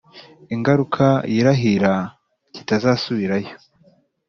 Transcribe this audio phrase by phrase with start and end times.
[0.55, 1.93] Igaruka yirahira
[2.53, 3.53] kitazasubirayo